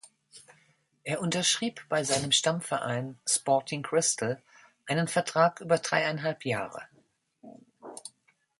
Er 1.03 1.21
unterschrieb 1.21 1.85
bei 1.87 2.03
seinem 2.03 2.31
Stammverein 2.31 3.19
Sporting 3.23 3.83
Cristal 3.83 4.41
einen 4.87 5.07
Vertrag 5.07 5.61
über 5.61 5.77
dreieinhalb 5.77 6.43
Jahre. 6.43 6.81